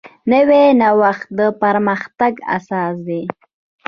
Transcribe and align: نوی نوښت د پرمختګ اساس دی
نوی 0.31 0.65
نوښت 0.79 1.27
د 1.37 1.39
پرمختګ 1.61 2.33
اساس 2.57 2.95
دی 3.07 3.21